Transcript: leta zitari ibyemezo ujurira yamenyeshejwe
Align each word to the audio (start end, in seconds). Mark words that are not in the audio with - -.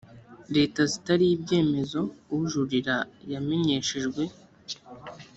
leta 0.55 0.81
zitari 0.91 1.25
ibyemezo 1.35 1.99
ujurira 2.37 2.97
yamenyeshejwe 3.31 4.23